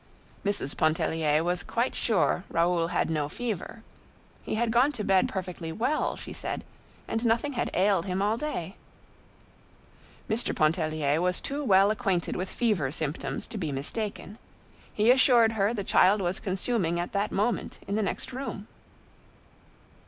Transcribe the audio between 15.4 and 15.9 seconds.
her the